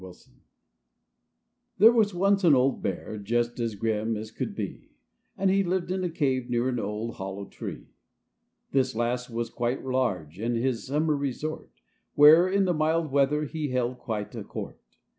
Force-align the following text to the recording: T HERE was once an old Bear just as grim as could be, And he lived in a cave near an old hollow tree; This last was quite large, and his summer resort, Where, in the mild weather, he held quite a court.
T 0.01 0.07
HERE 1.77 1.91
was 1.91 2.11
once 2.11 2.43
an 2.43 2.55
old 2.55 2.81
Bear 2.81 3.19
just 3.19 3.59
as 3.59 3.75
grim 3.75 4.17
as 4.17 4.31
could 4.31 4.55
be, 4.55 4.89
And 5.37 5.51
he 5.51 5.63
lived 5.63 5.91
in 5.91 6.03
a 6.03 6.09
cave 6.09 6.49
near 6.49 6.69
an 6.69 6.79
old 6.79 7.17
hollow 7.17 7.45
tree; 7.45 7.85
This 8.71 8.95
last 8.95 9.29
was 9.29 9.51
quite 9.51 9.85
large, 9.85 10.39
and 10.39 10.55
his 10.57 10.87
summer 10.87 11.15
resort, 11.15 11.69
Where, 12.15 12.49
in 12.49 12.65
the 12.65 12.73
mild 12.73 13.11
weather, 13.11 13.43
he 13.43 13.67
held 13.69 13.99
quite 13.99 14.33
a 14.33 14.43
court. 14.43 14.79